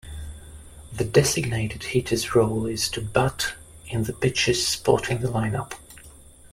The 0.91 1.05
designated 1.05 1.83
hitter's 1.83 2.33
role 2.33 2.65
is 2.65 2.89
to 2.89 3.01
bat 3.01 3.53
in 3.85 4.05
the 4.05 4.13
pitcher's 4.13 4.65
spot 4.65 5.11
in 5.11 5.21
the 5.21 5.27
lineup. 5.27 5.73